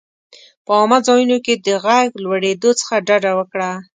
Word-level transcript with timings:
په 0.65 0.71
عامه 0.79 0.99
ځایونو 1.07 1.37
کې 1.45 1.53
د 1.65 1.67
غږ 1.85 2.07
لوړېدو 2.23 2.69
څخه 2.79 2.95
ډډه 3.07 3.31
وکړه. 3.39 3.69